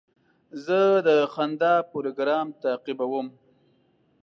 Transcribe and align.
زه 0.65 0.79
د 1.07 1.09
خندا 1.33 1.75
پروګرام 1.91 2.47
تعقیبوم. 2.63 3.27